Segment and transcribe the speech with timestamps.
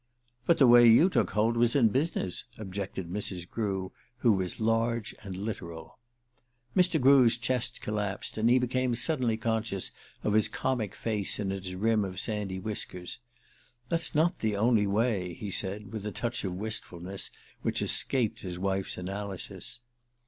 [0.47, 3.47] "But the way you took hold was in business," objected Mrs.
[3.47, 5.99] Grew, who was large and literal.
[6.75, 6.99] Mr.
[6.99, 9.91] Grew's chest collapsed, and he became suddenly conscious
[10.23, 13.19] of his comic face in its rim of sandy whiskers.
[13.89, 17.29] "That's not the only way," he said, with a touch of wistfulness
[17.61, 19.81] which escaped his wife's analysis.